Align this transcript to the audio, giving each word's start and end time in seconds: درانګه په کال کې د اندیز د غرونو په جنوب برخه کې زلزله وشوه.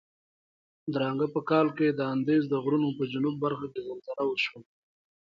درانګه 0.93 1.27
په 1.35 1.41
کال 1.49 1.67
کې 1.77 1.87
د 1.91 1.99
اندیز 2.13 2.43
د 2.49 2.53
غرونو 2.63 2.89
په 2.97 3.03
جنوب 3.11 3.35
برخه 3.45 3.67
کې 3.73 3.79
زلزله 3.87 4.23
وشوه. 4.27 4.59